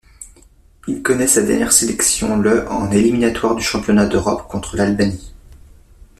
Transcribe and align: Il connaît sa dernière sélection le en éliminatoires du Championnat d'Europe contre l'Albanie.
Il 0.87 1.03
connaît 1.03 1.27
sa 1.27 1.43
dernière 1.43 1.71
sélection 1.71 2.35
le 2.35 2.67
en 2.71 2.89
éliminatoires 2.89 3.53
du 3.55 3.61
Championnat 3.61 4.07
d'Europe 4.07 4.47
contre 4.49 4.75
l'Albanie. 4.75 5.31